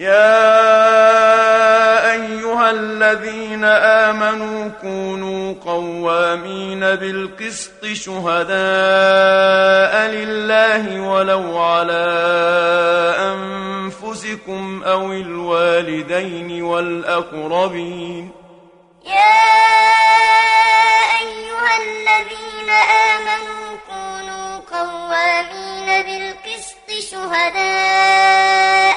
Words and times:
يا 0.00 0.40
أيها 2.12 2.70
الذين 2.70 3.64
آمنوا 3.64 4.68
كونوا 4.80 5.54
قوامين 5.64 6.80
بالقسط 6.80 7.86
شهداء 7.92 8.50
لله 10.10 11.00
ولو 11.00 11.58
على 11.58 12.06
أنفسكم 13.18 14.82
أو 14.84 15.12
الوالدين 15.12 16.62
والأقربين. 16.62 18.30
يا 19.04 19.40
أيها 21.20 21.76
الذين 21.84 22.70
آمنوا 23.12 23.76
كونوا 23.90 24.60
قوامين 24.72 25.88
بالقسط 26.02 26.88
شهداء 27.10 28.96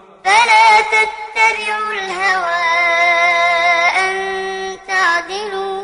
فلا 0.25 0.81
تتبعوا 0.81 1.91
الهوى 1.91 2.63
أن 3.99 4.13
تعدلوا. 4.87 5.83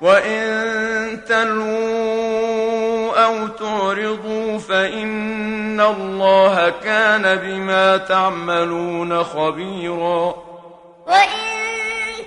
وإن 0.00 1.24
تلووا 1.28 3.24
أو 3.24 3.46
تعرضوا 3.48 4.58
فإن 4.58 5.80
الله 5.80 6.70
كان 6.70 7.36
بما 7.36 7.96
تعملون 7.96 9.24
خبيرا. 9.24 10.34
وإن 11.06 11.40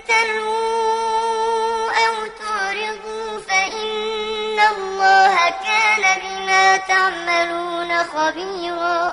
تلووا 0.08 1.90
أو 1.90 2.14
تعرضوا 2.42 3.40
فإن 3.48 4.58
الله 4.76 5.34
كان 5.50 6.04
بما 6.22 6.76
تعملون 6.76 7.90
خبيرا. 8.04 9.12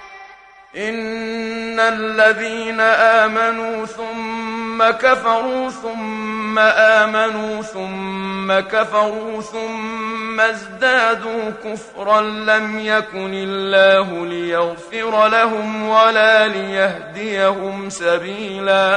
إن 0.75 1.79
الذين 1.79 2.79
آمنوا 2.79 3.85
ثم 3.85 4.83
كفروا 4.91 5.69
ثم 5.69 6.59
آمنوا 6.59 7.61
ثم 7.61 8.59
كفروا 8.59 9.41
ثم 9.41 10.39
ازدادوا 10.39 11.51
كفرا 11.63 12.21
لم 12.21 12.79
يكن 12.79 13.33
الله 13.33 14.25
ليغفر 14.25 15.27
لهم 15.27 15.89
ولا 15.89 16.47
ليهديهم 16.47 17.89
سبيلا 17.89 18.95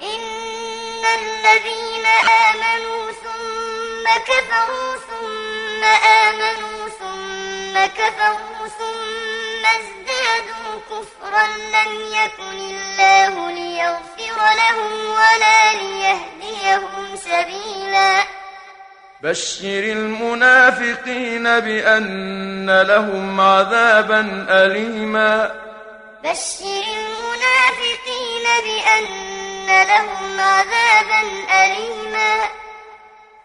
إن 0.00 1.04
الذين 1.20 2.06
آمنوا 2.48 3.12
ثم 3.12 4.04
كفروا 4.26 4.96
ثم 4.96 5.84
آمنوا 6.08 6.88
ثم 6.88 7.86
كفروا 8.02 8.68
ثم 8.68 9.66
ازدادوا 9.66 9.95
كفرا 10.90 11.46
لم 11.46 11.92
يكن 12.12 12.58
الله 12.58 13.50
ليغفر 13.50 14.36
لهم 14.36 14.92
ولا 15.10 15.72
ليهديهم 15.72 17.16
سبيلا. 17.16 18.24
بشر 19.22 19.82
المنافقين 19.92 21.42
بأن 21.42 22.82
لهم 22.82 23.40
عذابا 23.40 24.46
أليما. 24.50 25.54
بشر 26.24 26.84
المنافقين 26.96 28.44
بأن 28.64 29.66
لهم 29.66 30.40
عذابا 30.40 31.20
أليما. 31.64 32.65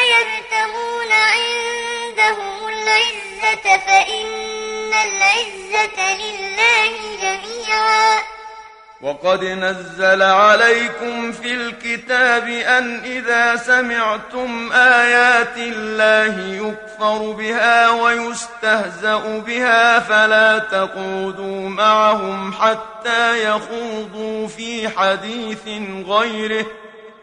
أيبتغون 0.00 1.12
عندهم 1.12 2.68
العزة 2.68 3.78
فإن 3.86 4.92
العزة 4.92 6.14
لله 6.14 6.92
جميعا. 7.22 8.22
وقد 9.02 9.44
نزل 9.44 10.22
عليكم 10.22 11.32
في 11.32 11.54
الكتاب 11.54 12.48
أن 12.48 13.04
إذا 13.04 13.56
سمعتم 13.56 14.72
آيات 14.72 15.56
الله 15.56 16.66
يكفر 16.66 17.32
بها 17.32 17.90
ويستهزأ 17.90 19.38
بها 19.46 20.00
فلا 20.00 20.58
تقودوا 20.58 21.68
معهم 21.68 22.52
حتى 22.52 23.44
يخوضوا 23.44 24.48
في 24.48 24.88
حديث 24.88 25.66
غيره. 26.06 26.66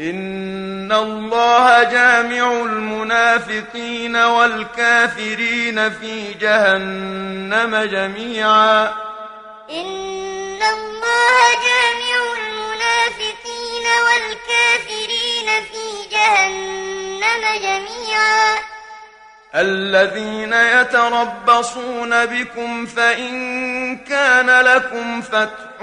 إن 0.00 0.92
الله 0.92 1.82
جامع 1.82 2.52
المنافقين 2.52 4.16
والكافرين 4.16 5.90
في 5.90 6.34
جهنم 6.34 7.76
جميعا. 7.76 8.84
إن 9.70 10.62
الله 10.62 11.38
جامع 11.66 12.18
المنافقين 12.38 13.86
والكافرين 14.06 15.48
في 15.72 16.08
جهنم 16.10 17.42
جميعا. 17.62 18.58
الذين 19.54 20.52
يتربصون 20.52 22.26
بكم 22.26 22.86
فإن 22.86 23.96
كان 23.96 24.60
لكم 24.60 25.22
فتح 25.22 25.82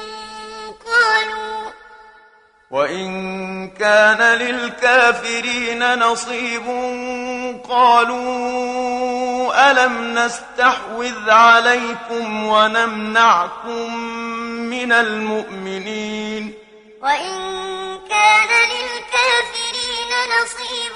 قالوا 0.85 1.71
وإن 2.71 3.69
كان 3.69 4.37
للكافرين 4.37 5.99
نصيب 5.99 6.65
قالوا 7.69 9.71
ألم 9.71 10.17
نستحوذ 10.19 11.29
عليكم 11.29 12.45
ونمنعكم 12.45 13.95
من 14.69 14.91
المؤمنين 14.91 16.53
وإن 17.01 17.37
كان 18.09 18.49
للكافرين 18.69 20.11
نصيب 20.41 20.91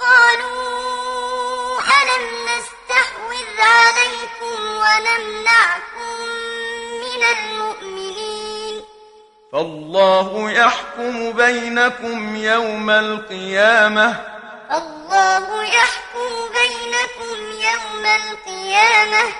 قالوا 0.00 1.80
ألم 1.80 2.24
نستحوذ 2.48 3.60
عليكم 3.60 4.66
ونمنعكم 4.66 6.20
من 7.02 7.22
المؤمنين 7.22 7.51
فالله 9.52 10.50
يحكم 10.50 11.32
بينكم 11.32 12.36
يوم 12.36 12.90
القيامة. 12.90 14.16
الله 14.70 15.64
يحكم 15.64 16.30
بينكم 16.52 17.38
يوم 17.52 18.06
القيامة. 18.06 19.32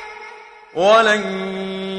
ولن 0.74 1.24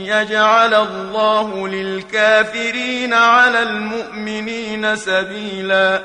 يجعل 0.08 0.74
الله 0.74 1.68
للكافرين 1.68 3.14
على 3.14 3.60
المؤمنين 3.60 4.96
سبيلا. 4.96 6.02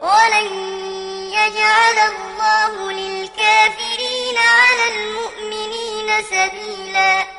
ولن 0.00 0.46
يجعل 1.32 1.98
الله 1.98 2.92
للكافرين 2.92 4.36
على 4.38 4.84
المؤمنين 4.94 6.22
سبيلا. 6.22 7.35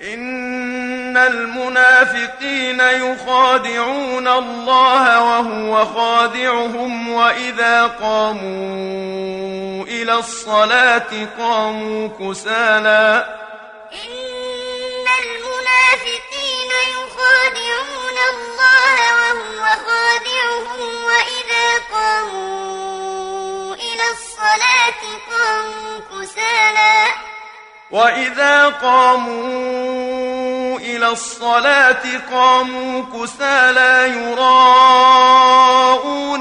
إن 0.00 1.16
المنافقين 1.16 2.80
يخادعون 2.80 4.28
الله 4.28 5.24
وهو 5.24 5.84
خادعهم 5.84 7.08
وإذا 7.12 7.86
قاموا 7.86 9.84
إلى 9.84 10.14
الصلاة 10.14 11.26
قاموا 11.38 12.08
كسالى 12.08 13.26
إن 13.92 15.06
المنافقين 15.22 16.70
يخادعون 16.96 18.18
الله 18.32 19.14
وهو 19.14 19.64
خادعهم 19.64 20.25
وإذا 27.96 28.68
قاموا 28.68 30.78
إلى 30.78 31.08
الصلاة 31.08 32.02
قاموا 32.32 33.02
كسالى 33.02 34.16
يراءون 34.16 35.64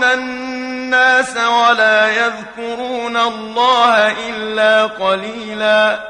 الناس 0.03 1.37
ولا 1.37 2.11
يذكرون 2.11 3.17
الله 3.17 4.11
إلا 4.29 4.85
قليلا. 4.85 6.09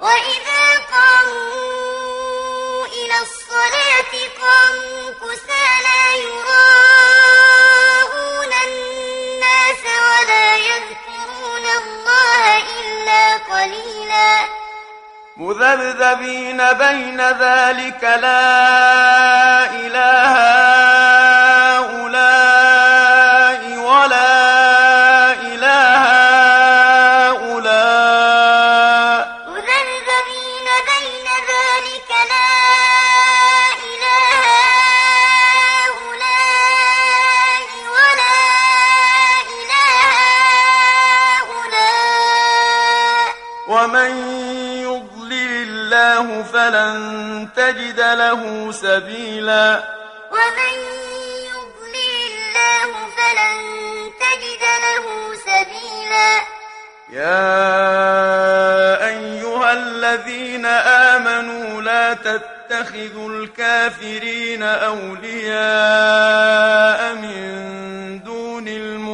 وإذا 0.00 0.78
قاموا 0.94 2.86
إلى 2.86 3.18
الصلاة 3.22 4.12
قاموا 4.42 5.10
كسالى 5.22 6.02
يراءون 6.26 7.72
الناس 8.66 9.82
ولا 10.08 10.48
يذكرون 10.56 11.66
الله 11.82 12.42
إلا 12.58 13.22
قليلا. 13.36 14.63
مذبذبين 15.36 16.72
بين 16.72 17.20
ذلك 17.20 18.02
لا 18.02 19.64
إله 19.66 20.34
هؤلاء 22.14 23.60
ولا 23.78 25.32
إله 25.32 26.02
هؤلاء. 27.34 28.14
مذبذبين 29.48 30.68
بين 30.90 31.26
ذلك 31.50 32.10
لا 32.30 32.54
إله 33.90 34.42
هؤلاء 36.14 36.78
ولا 37.96 38.38
إله 39.58 40.14
هؤلاء. 41.74 43.26
ومن 43.68 44.23
فلن 46.42 47.48
تجد 47.56 48.00
له 48.00 48.72
سبيلا. 48.72 49.82
ومن 50.32 50.74
يضلل 51.50 52.32
الله 52.32 52.90
فلن 53.16 53.56
تجد 54.20 54.62
له 54.86 55.04
سبيلا. 55.34 56.30
يا 57.12 57.54
أيها 59.06 59.72
الذين 59.72 60.66
آمنوا 60.66 61.82
لا 61.82 62.14
تتخذوا 62.14 63.28
الكافرين 63.28 64.62
أولياء 64.62 65.54
من 67.14 67.44
دون 68.24 68.68
المؤمنين. 68.68 69.13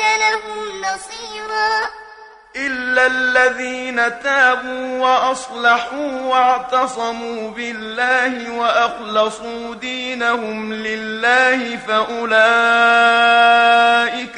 تجد 0.00 0.20
لهم 0.20 0.80
نصيرا 0.80 1.90
إلا 2.56 3.06
الذين 3.06 4.22
تابوا 4.22 4.98
وأصلحوا 4.98 6.20
واعتصموا 6.22 7.50
بالله 7.50 8.50
وأخلصوا 8.50 9.74
دينهم 9.74 10.72
لله 10.72 11.76
فأولئك 11.76 12.30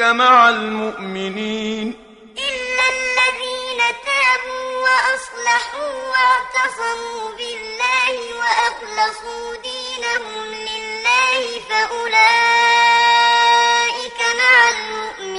مع 0.00 0.49
المؤمنين 0.49 1.95
إلا 2.38 2.85
الذين 2.95 3.78
تابوا 4.04 4.83
وأصلحوا 4.83 5.92
واعتصموا 6.11 6.42
واعتصموا 6.73 7.31
بالله 7.37 8.14
وأخلصوا 8.38 9.57
دينهم 9.57 10.45
لله 10.54 11.61
فأولئك 11.69 12.21
مع 14.38 14.69
المؤمنين 14.69 15.31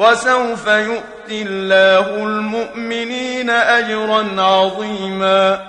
وسوف 0.00 0.66
يؤتي 0.66 1.42
الله 1.42 2.00
المؤمنين 2.00 3.50
أجرا 3.50 4.42
عظيما. 4.42 5.66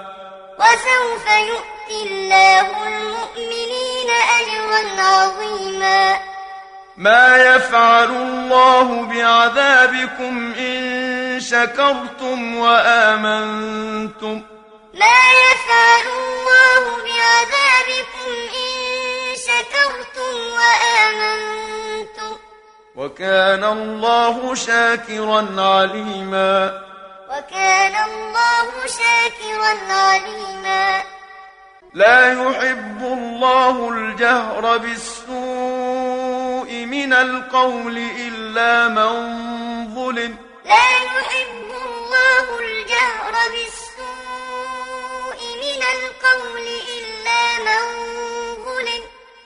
وسوف 0.59 1.25
يؤتي 1.27 2.03
الله 2.05 2.87
المؤمنين 2.87 4.09
أجرا 4.39 5.01
عظيما. 5.01 6.19
ما 6.97 7.37
يفعل 7.37 8.09
الله 8.09 9.03
بعذابكم 9.05 10.53
إن 10.59 11.39
شكرتم 11.39 12.57
وآمنتم. 12.57 14.41
ما 14.93 15.21
يفعل 15.43 16.07
الله 16.07 16.83
بعذابكم 17.03 18.31
إن 18.63 18.71
شكرتم 19.35 20.33
وآمنتم. 20.57 22.40
وكان 22.95 23.63
الله 23.63 24.55
شاكرا 24.55 25.61
عليما. 25.61 26.81
وكان 27.29 27.95
الله 28.09 28.67
شاكرا 28.85 29.93
عليما. 29.93 31.03
لا 31.93 32.31
يحب 32.31 33.01
الله 33.01 33.89
الجهر 33.89 34.77
بالسوء 34.77 36.71
من 36.85 37.13
القول 37.13 37.97
إلا 37.97 38.87
من 38.87 39.11
ظلم. 39.95 40.37
لا 40.65 40.89
يحب 41.15 41.71
الله 41.85 42.59
الجهر 42.59 43.33
بالسوء 43.51 43.81
من 45.63 45.81
القول 45.95 46.67
إلا 46.97 47.41
من 47.67 47.83
ظلم 48.15 48.30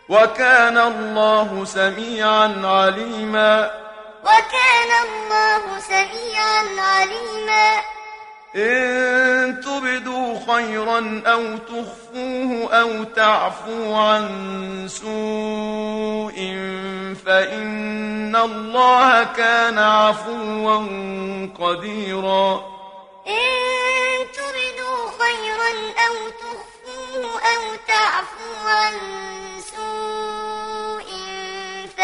وكان 0.10 0.78
الله 0.78 1.66
سميعا 1.66 2.62
عليما. 2.64 3.72
وكان 4.24 4.92
الله 5.06 5.80
سميعا 5.80 6.82
عليما. 6.82 7.82
إن 8.56 9.62
تبدوا 9.62 10.40
خيرا 10.54 11.22
أو 11.26 11.58
تخفوه 11.58 12.74
أو 12.82 13.04
تعفوا 13.04 13.98
عن 13.98 14.28
سوء 14.88 16.36
فإن 17.26 18.36
الله 18.36 19.24
كان 19.24 19.80
عفوا 19.80 20.78
قديرا. 21.60 22.64
إن 23.28 23.52
تبدوا 24.34 25.10
خيرا 25.20 25.72
أو 26.08 26.16
تخفوه 26.30 27.42
أو 27.42 27.76
تعفوا 27.88 28.70
عن 28.70 28.94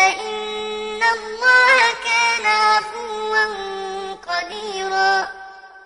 فإن 0.01 1.01
الله 1.03 1.77
كان 2.03 2.45
عفوا 2.45 3.45
قديرا. 4.29 5.27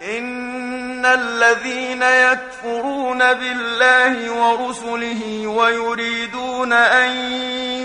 إن 0.02 1.06
الذين 1.06 2.02
يكفرون 2.02 3.34
بالله 3.34 4.32
ورسله 4.32 5.48
ويريدون 5.48 6.74
أن 6.74 7.12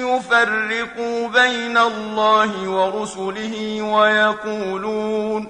يفرقوا 0.07 1.29
بين 1.29 1.79
الله 1.79 2.69
ورسله 2.69 3.83
ويقولون 3.83 5.49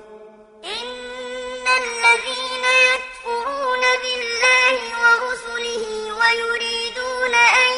إن 0.64 1.66
الذين 1.82 2.64
يكفرون 2.92 3.82
بالله 4.02 4.78
ورسله 5.02 5.84
ويريدون 6.20 7.34
أن 7.34 7.72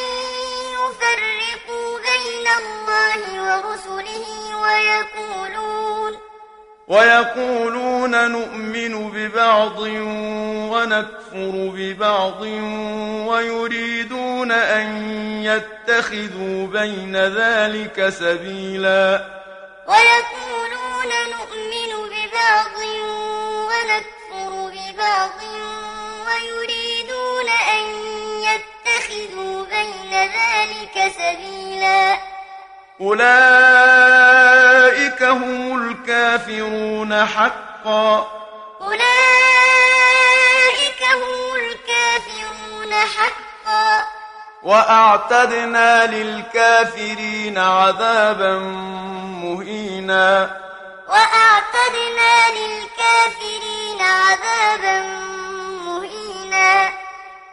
يفرقوا 0.77 1.42
بين 2.43 2.51
الله 2.51 3.23
ورسله 3.43 4.25
ويقولون 4.63 6.17
ويقولون 6.87 8.31
نؤمن 8.31 9.09
ببعض 9.09 9.79
ونكفر 10.71 11.71
ببعض 11.75 12.41
ويريدون 13.27 14.51
أن 14.51 14.87
يتخذوا 15.43 16.67
بين 16.67 17.15
ذلك 17.15 18.09
سبيلا. 18.09 19.25
ويقولون 19.87 21.11
نؤمن 21.35 21.91
ببعض 22.11 22.77
ونكفر 23.69 24.51
ببعض 24.75 25.39
ويريدون 26.27 27.49
أن 27.49 27.83
يتخذوا 28.43 29.65
بين 29.65 30.13
ذلك 30.13 31.13
سبيلا. 31.17 32.32
أولئك 33.01 33.23
هم 35.23 35.89
الكافرون 35.89 37.25
حقا. 37.25 38.27
أولئك 38.81 39.03
هم 41.13 41.55
الكافرون 41.55 42.93
حقا. 42.93 44.07
وأعتدنا 44.63 46.05
للكافرين 46.05 47.57
عذابا 47.57 48.57
مهينا. 49.43 50.61
وأعتدنا 51.07 52.49
للكافرين 52.49 54.01
عذابا 54.01 54.99
مهينا. 55.85 57.02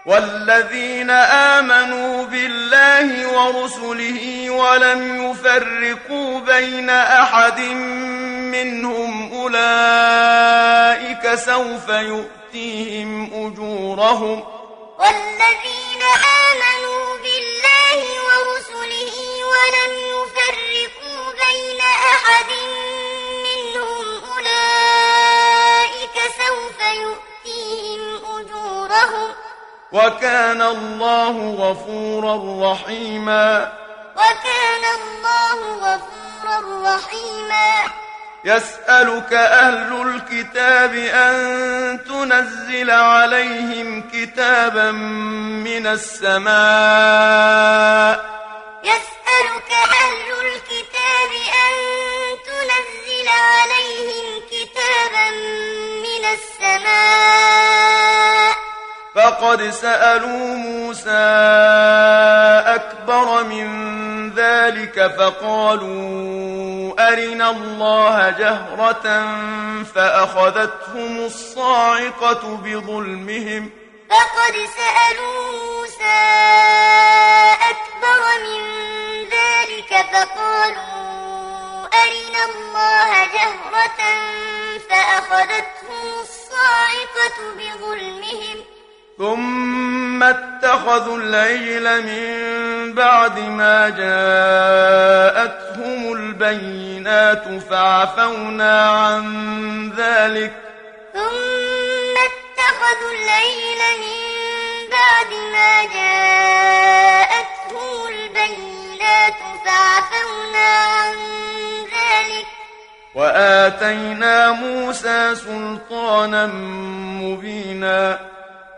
والذين 0.07 1.11
آمنوا 1.11 2.26
بالله 2.26 3.26
ورسله 3.28 4.50
ولم 4.50 5.30
يفرقوا 5.30 6.40
بين 6.40 6.90
أحد 6.90 7.61
منهم 8.50 9.33
أولئك 9.33 11.35
سوف 11.35 11.88
يؤتيهم 11.88 13.25
أجورهم 13.25 14.45
والذين 14.99 16.02
آمنوا 16.47 17.16
بالله 17.23 18.00
ورسله 18.28 19.14
ولم 19.52 19.92
يفرقوا 20.14 21.33
بين 21.33 21.80
أحد 21.80 22.50
منهم 22.50 22.79
وكان 29.92 30.62
الله 30.62 31.54
غفورا 31.59 32.73
رحيما. 32.73 33.73
وكان 34.16 34.85
الله 35.00 35.59
غفورا 35.75 36.59
رحيما. 36.97 37.70
يسألك 38.44 39.32
أهل 39.32 40.02
الكتاب 40.02 40.94
أن 40.94 42.04
تنزل 42.04 42.90
عليهم 42.90 44.11
كتابا 44.12 44.90
من 44.90 45.87
السماء. 45.87 46.50
يسألك 48.85 49.70
أهل 49.73 50.32
الكتاب 50.47 51.30
أن 51.66 51.75
تنزل 52.47 53.28
عليهم 53.28 54.40
كتابا 54.50 55.30
من 56.06 56.25
السماء. 56.25 58.39
فقد 59.21 59.71
سألوا 59.71 60.57
موسى 60.57 61.11
أكبر 62.67 63.45
من 63.45 63.69
ذلك 64.35 65.15
فقالوا 65.19 66.93
أرنا 67.12 67.50
الله 67.50 68.31
جهرة 68.31 69.07
فأخذتهم 69.95 71.19
الصاعقة 71.19 72.57
بظلمهم. 72.65 73.71
فقد 74.11 74.55
سألوا 74.79 75.53
موسى 75.53 76.21
أكبر 77.73 78.21
من 78.47 78.62
ذلك 79.37 79.91
فقالوا 80.12 81.89
أرنا 82.05 82.43
الله 82.50 83.11
جهرة 83.37 84.00
فأخذتهم 84.91 86.07
الصاعقة 86.21 87.39
بظلمهم. 87.59 88.59
ثم 89.21 90.23
اتخذوا 90.23 91.19
العجل 91.19 91.87
من 92.03 92.95
بعد 92.95 93.39
ما 93.39 93.89
جاءتهم 93.89 95.33
البينات 96.12 97.45
فعفونا 97.71 98.91
عن 98.91 99.25
ذلك. 99.97 100.53
ثم 101.12 102.15
اتخذوا 102.31 103.12
العجل 103.23 103.81
من 104.00 104.21
بعد 104.91 105.31
ما 105.53 105.75
جاءتهم 105.95 107.91
البينات 108.09 109.39
فعفونا 109.65 110.69
عن 110.97 111.15
ذلك. 111.85 112.47
وآتينا 113.15 114.50
موسى 114.50 115.35
سلطانا 115.35 116.47
مبينا. 117.23 118.31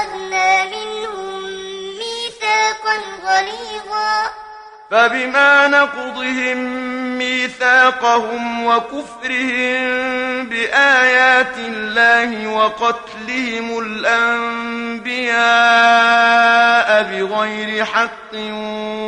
وأخذنا 0.00 0.64
منهم 0.64 1.42
ميثاقا 1.98 2.96
غليظا. 3.24 4.30
فبما 4.90 5.68
نقضهم 5.68 6.58
ميثاقهم 7.18 8.66
وكفرهم 8.66 9.80
بآيات 10.48 11.56
الله 11.58 12.46
وقتلهم 12.46 13.78
الأنبياء 13.78 15.02
بغير 17.02 17.84
حق 17.84 18.34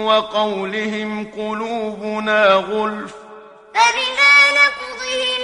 وقولهم 0.07 1.31
قلوبنا 1.37 2.47
غلف. 2.47 3.13
فبما 3.75 4.35
نقضهم 4.61 5.41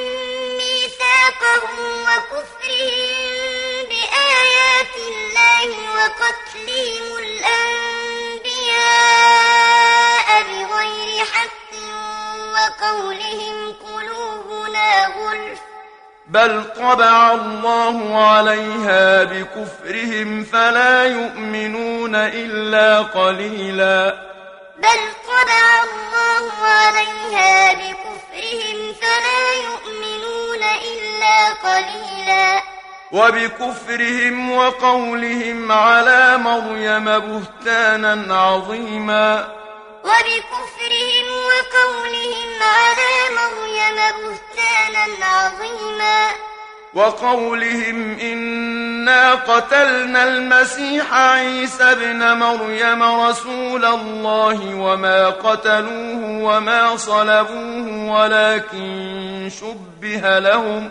ميثاقهم 0.59 1.78
وكفرهم 2.02 3.08
وقتلهم 5.99 7.07
الأنبياء 7.19 7.49
بغير 10.43 11.25
حق 11.25 11.73
وقولهم 12.55 13.57
قلوبنا 13.73 15.07
غلف. 15.07 15.61
بل 16.26 16.64
طبع 16.76 17.33
الله 17.33 18.26
عليها 18.28 19.25
بكفرهم 19.25 20.45
فلا 20.45 21.05
يؤمنون 21.05 22.14
إلا 22.14 22.99
قليلا. 22.99 24.28
بل 24.76 25.00
طبع 25.26 25.83
الله 25.88 26.52
عليها 26.62 27.73
بكفرهم 27.73 28.95
فلا 29.00 29.55
يؤمنون 29.55 30.62
إلا 30.62 31.49
قليلا. 31.49 32.67
وبكفرهم 33.12 34.53
وقولهم 34.53 35.73
على 35.73 36.37
مريم 36.38 37.05
بهتانا 37.05 38.37
عظيما. 38.37 39.49
وبكفرهم 40.05 41.27
وقولهم 41.49 42.50
على 42.62 43.12
مريم 43.38 43.97
بهتانا 43.97 45.27
عظيما. 45.27 46.29
وقولهم 46.95 48.19
إنا 48.19 49.35
قتلنا 49.35 50.25
المسيح 50.25 51.15
عيسى 51.15 51.85
ابن 51.85 52.33
مريم 52.33 53.03
رسول 53.03 53.85
الله 53.85 54.75
وما 54.75 55.29
قتلوه 55.29 56.25
وما 56.25 56.97
صلبوه 56.97 58.12
ولكن 58.12 59.50
شبه 59.61 60.38
لهم. 60.38 60.91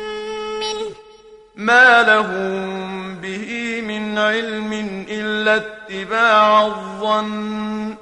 ما 1.61 2.03
لهم 2.03 3.15
به 3.15 3.81
من 3.87 4.17
علم 4.17 4.73
إلا 5.09 5.55
اتباع 5.55 6.65
الظن 6.65 7.95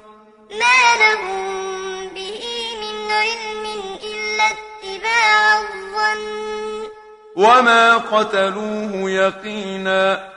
ما 0.50 0.80
لهم 1.00 2.08
به 2.08 2.42
من 2.80 3.10
علم 3.12 3.64
إلا 4.02 4.44
اتباع 4.44 5.58
الظن 5.60 6.88
وما 7.36 7.96
قتلوه 7.96 9.10
يقينا 9.10 10.30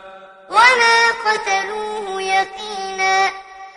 وما 0.49 0.99
قتلوه 1.25 2.21
يقينا 2.21 3.29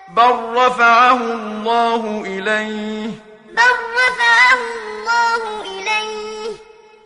بل 0.08 0.34
رفعه 0.56 1.16
الله 1.16 2.22
إليه 2.26 3.10
بل 3.50 3.76
رفعه 3.94 4.58
الله 4.78 5.62
إليه 5.62 6.56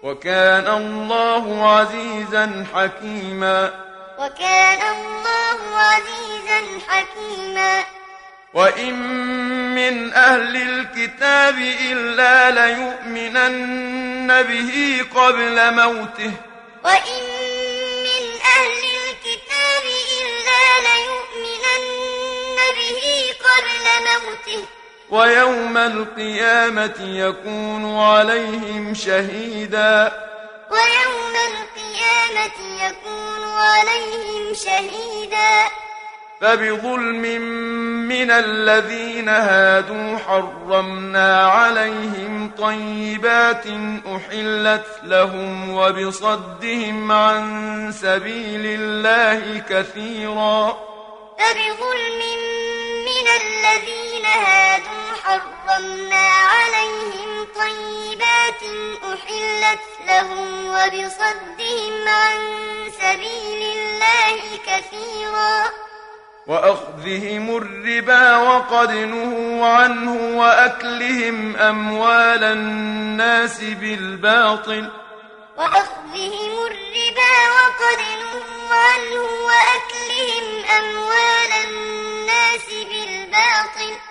وكان 0.03 0.67
الله 0.67 1.71
عزيزا 1.77 2.67
حكيما. 2.75 3.73
وكان 4.19 4.97
الله 4.97 5.77
عزيزا 5.77 6.81
حكيما. 6.89 7.85
وإن 8.55 8.95
من 9.75 10.13
أهل 10.13 10.57
الكتاب 10.57 11.59
إلا 11.91 12.51
ليؤمنن 12.51 14.43
به 14.43 15.05
قبل 15.15 15.75
موته. 15.75 16.33
وإن 16.85 17.23
من 18.03 18.41
أهل 18.57 18.83
الكتاب 19.01 19.85
إلا 20.21 20.63
ليؤمنن 20.89 22.57
به 22.77 23.35
قبل 23.45 23.85
موته. 24.07 24.80
ويوم 25.11 25.77
القيامة 25.77 26.95
يكون 27.01 27.99
عليهم 27.99 28.95
شهيدا. 28.95 30.13
ويوم 30.71 31.35
القيامة 31.51 32.85
يكون 32.87 33.43
عليهم 33.45 34.55
شهيدا. 34.55 35.71
فبظلم 36.41 37.43
من 38.09 38.31
الذين 38.31 39.29
هادوا 39.29 40.19
حرمنا 40.19 41.47
عليهم 41.47 42.51
طيبات 42.59 43.65
أحلت 44.17 44.87
لهم 45.03 45.71
وبصدهم 45.75 47.13
عن 47.13 47.93
سبيل 47.93 48.81
الله 48.81 49.63
كثيرا. 49.69 50.79
فبظلم 51.39 52.41
من 53.09 53.27
الذين 53.41 54.25
هادوا 54.25 55.00
حرمنا 55.25 56.29
عليهم 56.29 57.47
طيبات 57.55 58.63
أحلت 59.05 59.81
لهم 60.07 60.67
وبصدهم 60.67 62.09
عن 62.09 62.39
سبيل 63.01 63.63
الله 63.77 64.59
كثيرا. 64.67 65.71
وأخذهم 66.47 67.57
الربا 67.57 68.37
وقد 68.37 68.91
نهوا 68.91 69.67
عنه 69.67 70.39
وأكلهم 70.39 71.57
أموال 71.57 72.45
الناس 72.45 73.61
بالباطل. 73.61 74.91
وأخذهم 75.57 76.53
الربا 76.67 77.35
وقد 77.57 78.01
نهوا 78.23 78.75
عنه 78.75 79.23
وأكلهم 79.49 80.65
أموال 80.79 81.53
الناس 81.69 82.67
بالباطل. 82.91 84.10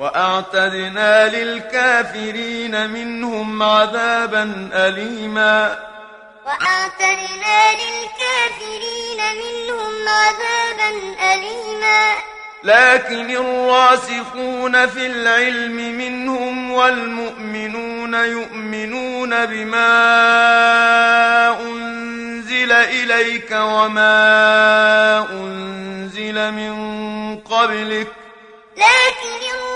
وأعتدنا 0.00 1.28
للكافرين 1.28 2.90
منهم 2.90 3.62
عذابا 3.62 4.70
أليما. 4.72 5.78
وأعتدنا 6.46 7.72
للكافرين 7.72 9.20
منهم 9.42 10.08
عذابا 10.08 10.90
أليما. 11.32 12.12
لكن 12.64 13.30
الراسخون 13.30 14.86
في 14.86 15.06
العلم 15.06 15.76
منهم 15.76 16.70
والمؤمنون 16.70 18.14
يؤمنون 18.14 19.46
بما 19.46 19.90
أنزل 21.60 22.72
إليك 22.72 23.50
وما 23.52 25.26
أنزل 25.32 26.52
من 26.52 26.74
قبلك. 27.38 28.06
لكن 28.76 29.49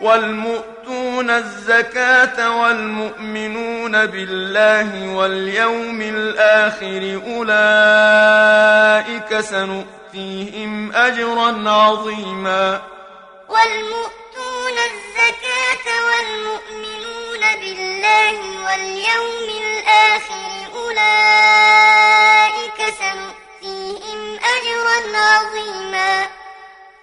والمؤتون 0.00 1.30
الزكاة 1.30 2.60
والمؤمنون 2.60 4.06
بالله 4.06 5.14
واليوم 5.14 6.02
الآخر 6.02 7.20
أولئك 7.36 9.40
سنؤتيهم 9.40 10.92
أجرا 10.92 11.70
عظيما. 11.70 12.82
والمؤتون 13.48 14.76
الزكاة 14.90 15.86
والمؤمنون 16.08 17.42
بالله 17.60 18.36
واليوم 18.66 19.48
الآخر 19.64 20.50
أولئك 20.76 22.78
سنؤتيهم 23.00 24.20
أجرا 24.54 24.98
عظيما. 25.18 26.12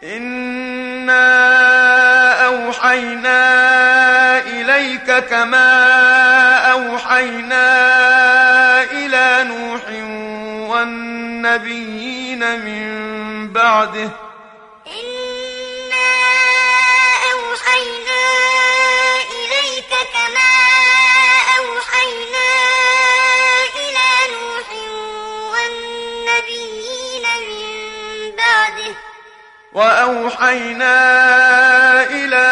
إنا 0.04 2.01
أوحينا 2.82 4.40
إليك 4.40 5.12
كما 5.30 5.74
أوحينا 6.72 7.64
إلى 8.84 9.44
نوح 9.44 9.82
والنبيين 10.70 12.40
من 12.40 13.54
بعده 13.54 14.10
وأوحينا 29.74 30.94
إلى 32.04 32.48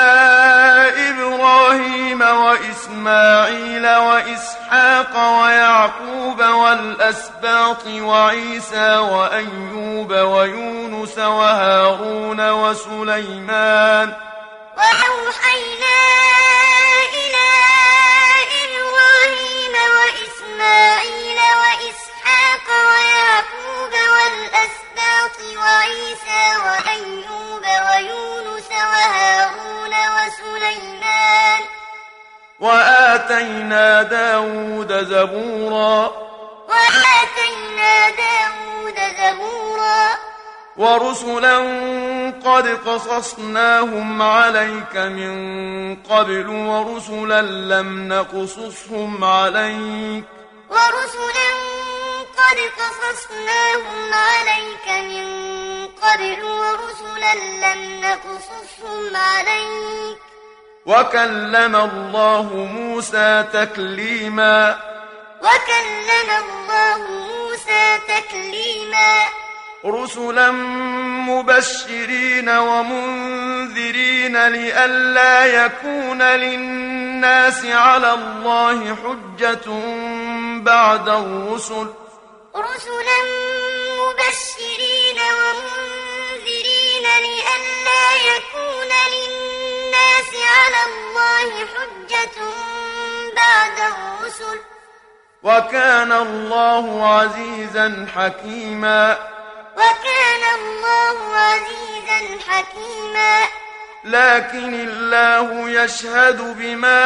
إبراهيم 1.09 2.21
وإسماعيل 2.21 3.87
وإسحاق 3.87 5.41
ويعقوب 5.41 6.41
والأسباط 6.43 7.85
وعيسى 7.87 8.97
وأيوب 8.97 10.11
ويونس 10.11 11.17
وهارون 11.17 12.49
وسليمان 12.51 14.13
وأوحينا 14.77 15.99
وآتينا 33.39 34.03
داود 34.03 35.03
زبورا. 35.03 36.11
وآتينا 36.69 38.09
داود 38.09 38.99
زبورا. 39.19 40.17
ورسلا 40.77 41.57
قد 42.45 42.67
قصصناهم 42.85 44.21
عليك 44.21 44.95
من 44.95 45.33
قبل 45.95 46.47
ورسلا 46.49 47.41
لم 47.41 48.07
نقصصهم 48.07 49.23
عليك. 49.23 50.23
ورسلا 50.69 51.49
قد 52.37 52.59
قصصناهم 52.79 54.13
عليك 54.13 54.87
من 54.87 55.27
قبل 56.03 56.43
ورسلا 56.43 57.33
لم 57.35 58.01
نقصصهم 58.01 59.15
عليك. 59.15 60.28
وكلم 60.89 61.75
الله 61.75 62.53
موسى 62.73 63.45
تكليما. 63.53 64.79
وكلم 65.41 66.29
الله 66.43 66.97
موسى 66.97 67.99
تكليما. 68.07 69.13
رسلا 69.85 70.51
مبشرين 71.29 72.49
ومنذرين 72.49 74.47
لئلا 74.47 75.45
يكون 75.45 76.21
للناس 76.21 77.65
على 77.65 78.13
الله 78.13 78.95
حجة 78.95 79.67
بعد 80.63 81.09
الرسل. 81.09 81.87
رسلا 82.55 83.19
الرسل. 93.79 94.59
وكان 95.43 96.11
الله 96.11 97.15
عزيزا 97.15 98.07
حكيما. 98.15 99.17
وكان 99.75 100.59
الله 100.59 101.35
عزيزا 101.35 102.39
حكيما. 102.47 103.39
لكن 104.03 104.73
الله 104.73 105.69
يشهد 105.69 106.57
بما 106.57 106.99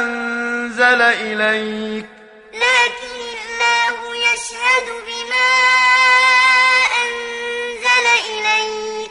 أنزل 0.00 1.02
إليك. 1.02 2.06
لكن 2.52 3.16
الله 3.44 4.16
يشهد 4.16 4.86
بما 4.86 5.52
أنزل 7.02 8.06
إليك. 8.30 9.10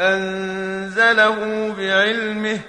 أنزله 0.00 1.34
بعلمه. 1.78 2.60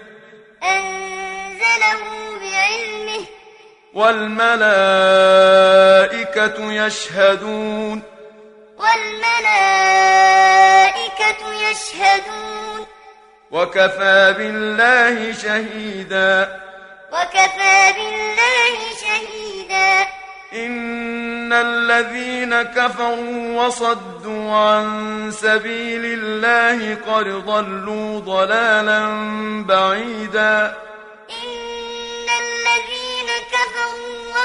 أنزله 0.63 2.29
بعلمه 2.60 3.26
والملائكة 3.93 4.86
يشهدون. 6.72 8.02
والملائكة 8.78 9.32
يشهدون. 11.72 12.86
وكفى 13.52 14.36
بالله 14.38 15.34
شهيدا. 15.34 16.60
وكفى 17.12 17.93
بالله 17.98 18.76
شهيدا. 19.02 20.08
إن 20.54 21.54
الذين 21.54 22.62
كفروا 22.62 23.65
وصدوا 23.65 24.56
عن 24.56 25.32
سبيل 25.32 26.06
الله 26.06 26.98
قد 27.08 27.26
ضلوا 27.26 28.19
ضلالا 28.19 29.10
بعيدا. 29.67 30.76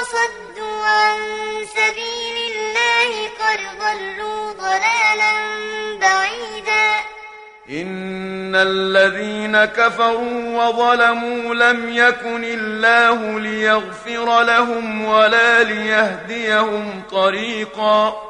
وصدوا 0.05 0.85
عن 0.85 1.17
سبيل 1.65 2.51
الله 2.55 3.29
قد 3.39 3.59
ضلوا 3.79 4.53
ضلالا 4.53 5.33
بعيدا. 6.01 6.95
إن 7.69 8.55
الذين 8.55 9.65
كفروا 9.65 10.63
وظلموا 10.63 11.55
لم 11.55 11.97
يكن 11.97 12.43
الله 12.43 13.39
ليغفر 13.39 14.41
لهم 14.43 15.05
ولا 15.05 15.63
ليهديهم 15.63 17.03
طريقا. 17.11 18.21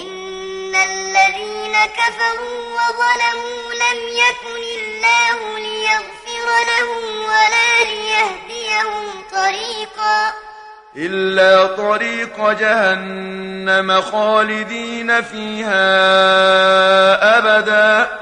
إن 0.00 0.74
الذين 0.74 1.76
كفروا 1.86 2.60
وظلموا 2.72 3.72
لم 3.74 3.98
يكن 4.08 4.62
الله 4.78 5.58
ليغفر 5.58 6.48
لهم 6.70 7.24
ولا 7.24 7.84
ليهديهم 7.84 9.24
طريقا. 9.32 10.51
إلا 10.96 11.66
طريق 11.66 12.50
جهنم 12.50 14.00
خالدين 14.00 15.22
فيها 15.22 15.88
أبدا. 17.38 18.18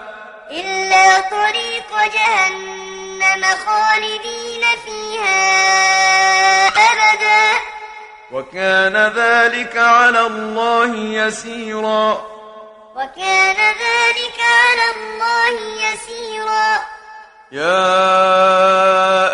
إلا 0.51 1.21
طريق 1.21 2.13
جهنم 2.15 3.45
خالدين 3.67 4.65
فيها 4.85 5.41
أبدا. 6.69 7.59
وكان 8.33 9.13
ذلك 9.17 9.77
على 9.77 10.21
الله 10.27 10.97
يسيرا. 10.97 12.27
وكان 12.97 13.57
ذلك 13.57 14.39
على 14.41 14.87
الله 14.97 15.55
يسيرا. 15.83 16.81
يا 17.53 17.81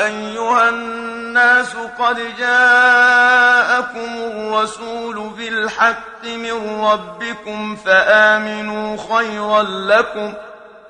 أيها 0.07 0.68
الناس 0.68 1.15
الناس 1.37 1.77
قد 1.99 2.37
جاءكم 2.38 4.11
الرسول 4.16 5.29
بالحق 5.29 6.25
من 6.25 6.81
ربكم 6.85 7.77
فآمنوا 7.77 8.96
خيرا 8.96 9.62
لكم. 9.62 10.35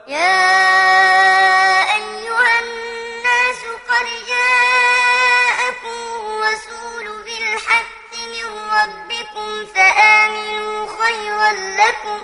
يا 0.08 0.42
أيها 1.94 2.60
الناس 2.62 3.60
قد 3.90 4.06
جاءكم 4.28 5.98
الرسول 6.16 7.06
بالحق 7.24 8.12
من 8.34 8.46
ربكم 8.78 9.66
فآمنوا 9.74 10.86
خيرا 10.86 11.52
لكم. 11.52 12.18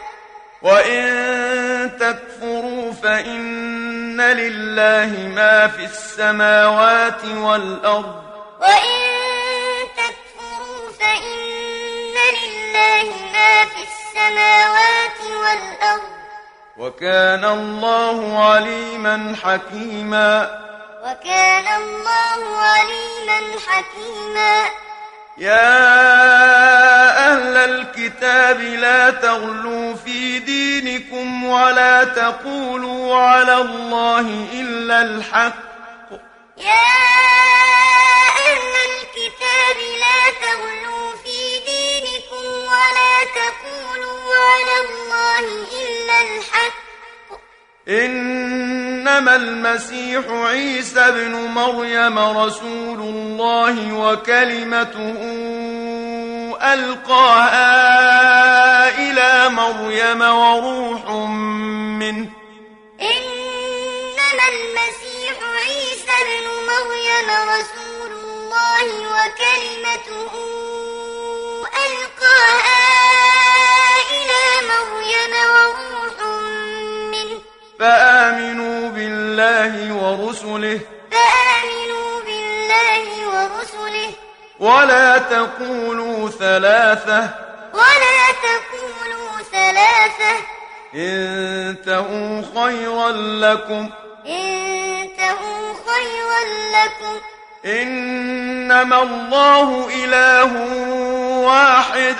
وإن 0.62 1.90
تكفروا 2.00 2.92
فإن 2.92 4.20
لله 4.20 5.28
ما 5.34 5.68
في 5.68 5.84
السماوات 5.84 7.24
والأرض 7.24 8.22
وإن 8.60 9.00
تكفروا 9.96 10.92
فإن 11.00 12.14
لله 12.42 13.10
ما 13.32 13.64
في 13.64 13.82
السماوات 13.82 15.20
والأرض 15.42 16.02
وكان 16.76 17.44
الله 17.44 18.44
عليما 18.44 19.36
حكيما 19.44 20.62
وكان 21.04 21.66
الله 21.82 22.56
عليما 22.58 23.40
حكيما 23.68 24.64
يا 25.38 25.72
أهل 27.32 27.56
الكتاب 27.56 28.60
لا 28.60 29.10
تغلوا 29.10 29.94
في 29.94 30.38
دينكم 30.38 31.44
ولا 31.44 32.04
تقولوا 32.04 33.16
على 33.16 33.56
الله 33.56 34.48
إلا 34.52 35.02
الحق. 35.02 35.54
يا 36.56 36.88
أهل 38.46 38.74
الكتاب 38.90 39.76
لا 40.00 40.20
تغلوا 40.42 41.12
في 41.24 41.58
دينكم 41.66 42.44
ولا 42.64 43.14
تقولوا 43.24 44.34
على 44.36 44.76
الله 44.80 45.44
إلا 45.82 46.20
الحق. 46.20 46.81
إنما 47.88 49.36
المسيح 49.36 50.24
عيسى 50.28 51.00
ابن 51.00 51.32
مريم 51.32 52.18
رسول 52.18 53.00
الله 53.00 53.92
وكلمته 53.92 55.18
ألقاها 56.62 57.68
إلى 58.98 59.48
مريم 59.48 60.20
وروح 60.22 61.10
منه. 62.00 62.30
إنما 63.00 64.44
المسيح 64.54 65.36
عيسى 65.66 66.14
ابن 66.22 66.46
مريم 66.70 67.28
رسول 67.48 68.12
الله 68.12 68.86
وكلمته 69.14 70.32
ألقاها 71.86 72.84
إلى 74.10 74.42
مريم 74.68 75.32
وروح 75.54 76.01
فآمنوا 77.82 78.88
بالله 78.88 79.94
ورسله. 79.94 80.80
فآمنوا 81.12 82.20
بالله 82.26 83.04
ورسله. 83.28 84.10
ولا 84.60 85.18
تقولوا 85.18 86.30
ثلاثة. 86.30 87.28
ولا 87.74 88.30
تقولوا 88.42 89.42
ثلاثة. 89.52 90.34
انتهوا 90.94 92.42
خيرا 92.54 93.10
لكم. 93.10 93.90
انتهوا 94.26 95.74
خيرا 95.86 96.40
لكم. 96.72 97.20
إنما 97.66 99.02
الله 99.02 99.88
إله 100.04 100.52
واحد. 101.46 102.16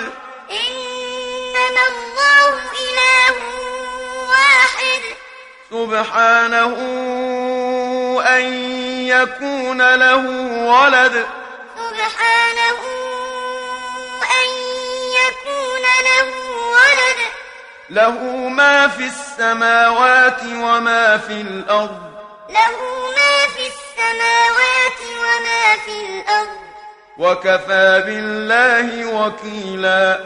إنما 0.51 1.83
الله 1.87 2.49
إله 2.49 3.35
واحد 3.35 3.62
سبحانه 5.73 6.75
أن 8.27 8.43
يكون 9.07 9.95
له 9.95 10.25
ولد. 10.65 11.25
سبحانه 11.77 12.79
أن 14.41 14.49
يكون 15.19 15.85
له 16.03 16.29
ولد. 16.73 17.19
له 17.89 18.19
ما 18.49 18.87
في 18.87 19.03
السماوات 19.03 20.43
وما 20.43 21.17
في 21.17 21.33
الأرض. 21.33 22.01
له 22.49 22.77
ما 23.17 23.47
في 23.55 23.67
السماوات 23.67 24.99
وما 25.19 25.75
في 25.85 26.05
الأرض. 26.05 26.57
وكفى 27.17 28.03
بالله 28.05 29.05
وكيلا. 29.05 30.19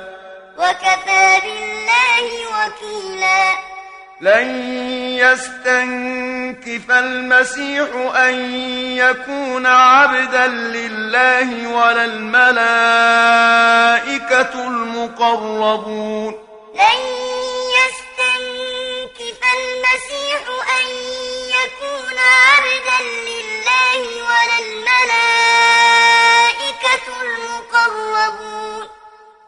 وكفى 0.57 1.39
بالله 1.43 2.27
وكيلا. 2.47 3.76
لن 4.21 4.49
يستنكف 5.17 6.91
المسيح 6.91 7.87
أن 8.15 8.33
يكون 8.97 9.65
عبدا 9.65 10.47
لله 10.47 11.67
ولا 11.67 12.05
الملائكة 12.05 12.47
المقربون. 14.67 16.33
لن 16.75 16.99
يستنكف 17.77 19.39
المسيح 19.57 20.41
أن 20.79 20.87
يكون 21.57 21.96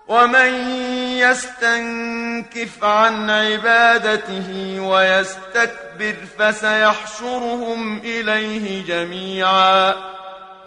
ومن 0.10 0.72
يستنكف 1.18 2.84
عن 2.84 3.30
عبادته 3.30 4.80
ويستكبر 4.80 6.16
فسيحشرهم 6.40 7.98
إليه 7.98 8.86
جميعا. 8.86 9.92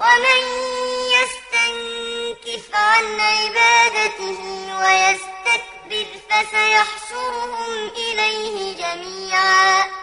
ومن 0.00 0.42
يستنكف 1.16 2.74
عن 2.74 3.04
عبادته 3.20 4.40
ويستكبر 4.82 6.06
فسيحشرهم 6.30 7.90
إليه 7.96 8.76
جميعا. 8.76 10.01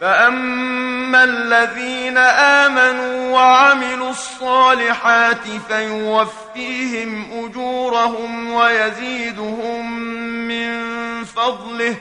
فأما 0.00 1.24
الذين 1.24 2.18
آمنوا 2.18 3.32
وعملوا 3.32 4.10
الصالحات 4.10 5.44
فيوفيهم 5.68 7.44
أجورهم 7.44 8.52
ويزيدهم 8.52 10.00
من 10.48 11.24
فضله 11.24 11.96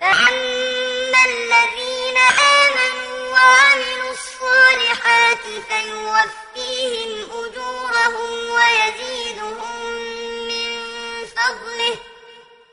فأما 0.00 1.18
الذين 1.28 2.18
آمنوا 2.40 3.32
وعملوا 3.32 4.12
الصالحات 4.12 5.44
فيوفيهم 5.68 7.26
أجورهم 7.30 8.32
ويزيدهم 8.50 9.82
من 10.48 10.70
فضله 11.36 11.96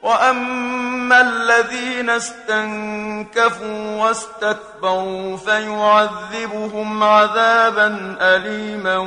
وأما 0.05 1.21
الذين 1.21 2.09
استنكفوا 2.09 4.03
واستكبروا 4.03 5.37
فيعذبهم 5.37 7.03
عذابا 7.03 8.17
أليما 8.21 8.97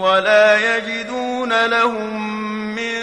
ولا 0.00 0.76
يجدون 0.76 1.66
لهم 1.66 2.20
من 2.74 2.96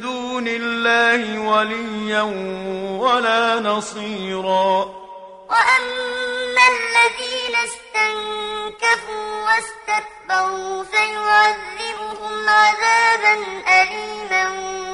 دون 0.00 0.48
الله 0.48 1.38
وليا 1.38 2.22
ولا 3.00 3.60
نصيرا 3.60 4.84
وأما 5.50 6.64
الذين 6.74 7.54
استنكفوا 7.64 9.44
واستكبروا 9.44 10.84
فيعذبهم 10.84 12.48
عذابا 12.48 13.34
أليما 13.82 14.93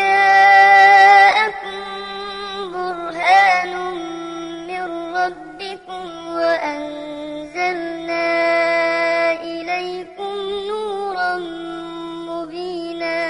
جاءكم 0.00 1.80
برهان 2.72 3.72
من 4.68 4.84
ربكم 5.16 6.04
وأنزلنا 6.36 8.28
إليكم 9.42 10.34
نورا 10.68 11.32
مبينا. 12.30 13.20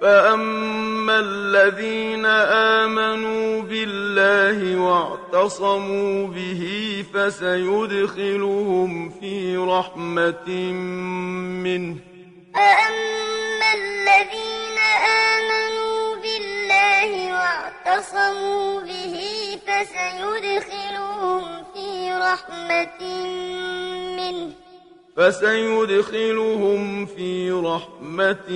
فأما 0.00 1.16
الذين 1.18 2.26
آمنوا 2.86 3.62
بالله 3.62 4.58
واعتصموا 4.80 6.26
به 6.26 6.62
فسيدخلهم 7.14 8.92
في 9.20 9.56
رحمة 9.56 10.48
منه. 11.66 11.96
فأما 12.54 13.68
الذين 13.74 14.49
واعتصموا 17.86 18.80
به 18.80 19.16
فسيدخلهم 19.66 21.42
في 21.74 22.12
رحمة 22.12 23.02
منه 24.16 24.50
فسيدخلهم 25.16 27.06
في 27.06 27.50
رحمة 27.50 28.50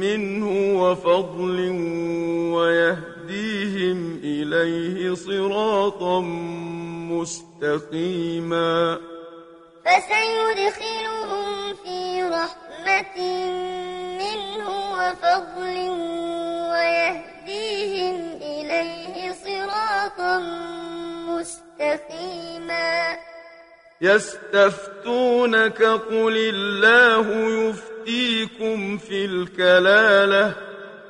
منه 0.00 0.48
وفضل 0.82 1.58
ويهديهم 2.54 4.20
إليه 4.24 5.14
صراطا 5.14 6.20
مستقيما 7.10 8.98
فسيدخلهم 9.84 11.74
في 11.84 12.22
رحمة 12.22 13.18
منه 14.18 14.68
وفضل 14.92 16.19
صراطا 20.16 20.38
مستقيما. 21.28 23.16
يستفتونك 24.00 25.82
قل 25.82 26.36
الله 26.36 27.26
يفتيكم 27.68 28.98
في 28.98 29.24
الكلالة. 29.24 30.54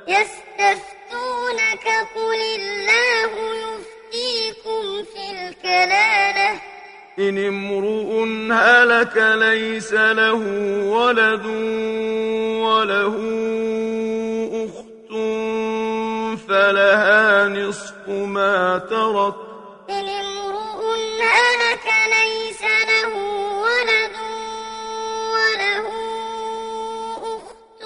يستفتونك 0.07 1.85
قل 2.15 2.41
الله 2.59 3.31
يفتيكم 3.63 5.03
في 5.13 5.23
الكلالة. 5.31 6.61
إن 7.19 7.47
امرؤ 7.47 8.11
هلك 8.53 9.17
ليس 9.17 9.93
له 9.93 10.41
ولد 10.85 11.45
وله 12.65 13.15
أخت 14.65 14.91
فلها 16.47 17.47
نصف 17.47 17.80
ما 18.11 18.77
ترك. 18.77 19.35
إن 19.89 20.07
امرؤ 20.09 20.81
هلك 21.21 21.87
ليس 22.17 22.61
له 22.61 23.13
ولد 23.65 24.15
وله 25.33 25.87
أخت 27.35 27.83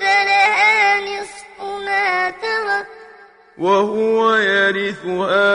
فلها 0.00 1.00
نصف 1.00 1.60
ما 1.86 2.30
ترك. 2.30 2.86
وهو 3.58 4.34
يرثها 4.34 5.46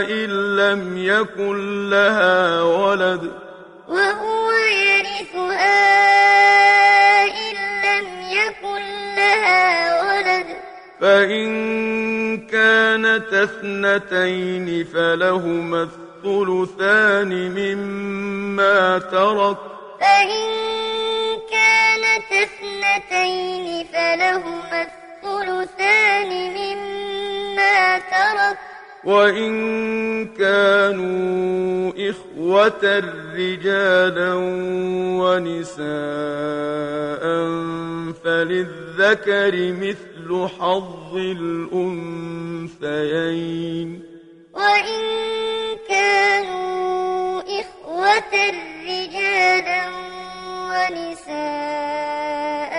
إن 0.00 0.56
لم 0.56 0.98
يكن 0.98 1.90
لها 1.90 2.62
ولد. 2.62 3.32
وهو 3.88 4.50
يرثها 4.52 5.95
فإن 11.06 12.46
كانت 12.46 13.32
اثنتين 13.32 14.84
فلهما 14.84 15.82
الثلثان 15.82 17.50
مما 17.50 18.98
ترك. 18.98 19.56
فإن 20.00 20.46
كانت 21.50 22.28
اثنتين 22.32 23.86
فلهما 23.92 24.82
الثلثان 24.82 26.30
مما 26.58 27.98
ترك. 27.98 28.58
وإن 29.04 29.54
كانوا 30.26 31.92
إخوة 32.10 33.02
رجالا 33.36 34.34
ونساء 35.22 35.86
فللذكر 38.24 39.54
مثل 39.72 40.15
حظ 40.58 41.16
الأنثيين 42.76 44.02
وإن 44.54 45.00
كانوا 45.88 47.40
إخوة 47.40 48.34
رجالا 48.84 49.88
ونساء 50.70 52.74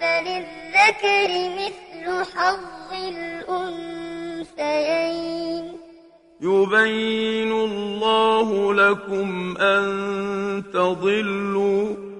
فللذكر 0.00 1.30
مثل 1.58 2.06
حظ 2.34 2.90
الأنثيين 3.08 4.44
يبين 6.40 7.52
الله 7.52 8.48
لكم 8.74 9.56
أن 9.56 9.84
تضلوا 10.72 12.11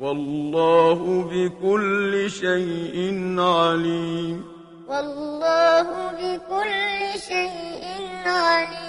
والله 0.00 1.22
بكل 1.32 2.30
شيء 2.30 2.96
عليم. 3.40 4.44
والله 4.88 5.82
بكل 6.12 7.20
شيء 7.20 7.84
عليم. 8.26 8.85